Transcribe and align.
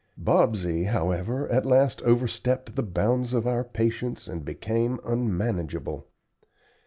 Bobsey, 0.17 0.85
however, 0.85 1.47
at 1.49 1.63
last 1.63 2.01
overstepped 2.01 2.75
the 2.75 2.81
bounds 2.81 3.33
of 3.33 3.45
our 3.45 3.63
patience 3.63 4.27
and 4.27 4.43
became 4.43 4.99
unmanageable. 5.05 6.07